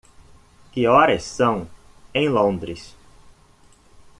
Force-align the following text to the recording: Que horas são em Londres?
Que 0.71 0.87
horas 0.87 1.21
são 1.23 1.69
em 2.11 2.27
Londres? 2.27 2.95